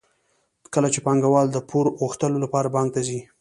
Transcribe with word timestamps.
کله 0.73 0.87
چې 0.93 0.99
پانګوال 1.05 1.47
د 1.51 1.57
پور 1.69 1.85
غوښتلو 1.99 2.37
لپاره 2.45 2.71
بانک 2.75 2.89
ته 2.95 3.01
ځي 3.07 3.19